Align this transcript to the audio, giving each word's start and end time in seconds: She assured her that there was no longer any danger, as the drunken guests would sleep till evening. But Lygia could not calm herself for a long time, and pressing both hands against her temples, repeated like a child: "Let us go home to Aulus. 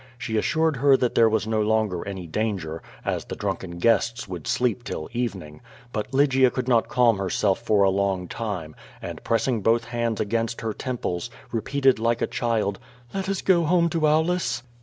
She 0.17 0.35
assured 0.35 0.77
her 0.77 0.97
that 0.97 1.13
there 1.13 1.29
was 1.29 1.45
no 1.45 1.61
longer 1.61 2.03
any 2.07 2.25
danger, 2.25 2.81
as 3.05 3.25
the 3.25 3.35
drunken 3.35 3.77
guests 3.77 4.27
would 4.27 4.47
sleep 4.47 4.83
till 4.83 5.07
evening. 5.13 5.61
But 5.93 6.11
Lygia 6.11 6.49
could 6.49 6.67
not 6.67 6.87
calm 6.89 7.19
herself 7.19 7.59
for 7.61 7.83
a 7.83 7.89
long 7.91 8.27
time, 8.27 8.75
and 8.99 9.23
pressing 9.23 9.61
both 9.61 9.85
hands 9.85 10.19
against 10.19 10.61
her 10.61 10.73
temples, 10.73 11.29
repeated 11.51 11.99
like 11.99 12.19
a 12.23 12.25
child: 12.25 12.79
"Let 13.13 13.29
us 13.29 13.43
go 13.43 13.61
home 13.65 13.89
to 13.89 14.07
Aulus. 14.07 14.63